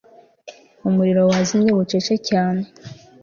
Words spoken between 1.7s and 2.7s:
bucece cyane